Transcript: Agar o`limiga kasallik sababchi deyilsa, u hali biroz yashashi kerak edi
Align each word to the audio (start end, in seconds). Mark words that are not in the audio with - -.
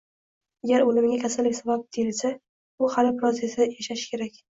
Agar 0.67 0.85
o`limiga 0.85 1.17
kasallik 1.23 1.57
sababchi 1.57 1.97
deyilsa, 2.05 2.31
u 2.81 2.89
hali 2.95 3.13
biroz 3.19 3.43
yashashi 3.45 4.09
kerak 4.15 4.33
edi 4.35 4.43